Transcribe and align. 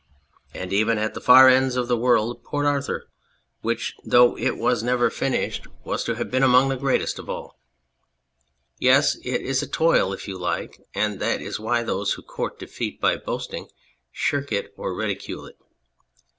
And 0.55 0.73
even, 0.73 0.97
at 0.97 1.13
the 1.13 1.21
far 1.21 1.47
ends 1.47 1.75
of 1.75 1.87
the 1.87 1.95
world, 1.95 2.43
Port 2.43 2.65
Arthur, 2.65 3.05
which, 3.61 3.93
though 4.03 4.35
it 4.35 4.57
was 4.57 4.81
never 4.81 5.11
finished^ 5.11 5.61
240 5.61 5.61
The 5.61 5.61
Fortress 5.61 5.77
was 5.85 6.03
to 6.05 6.15
have 6.15 6.31
been 6.31 6.41
among 6.41 6.69
the 6.69 6.75
greatest 6.75 7.19
of 7.19 7.29
all. 7.29 7.59
Yes, 8.79 9.13
it 9.23 9.43
is 9.43 9.61
a 9.61 9.67
toil 9.67 10.11
if 10.11 10.27
you 10.27 10.39
like, 10.39 10.79
and 10.95 11.19
that 11.19 11.39
is 11.39 11.59
why 11.59 11.83
those 11.83 12.13
who 12.13 12.23
court 12.23 12.57
defeat 12.57 12.99
by 12.99 13.15
boasting 13.15 13.67
shirk 14.11 14.51
it 14.51 14.73
or 14.75 14.95
ridicule 14.95 15.45
it." 15.45 15.57